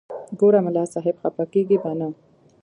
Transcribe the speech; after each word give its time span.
ګوره 0.39 0.59
ملا 0.65 0.83
صاحب 0.93 1.15
خپه 1.21 1.43
کېږې 1.53 1.77
به 1.81 1.91
نه. 1.99 2.07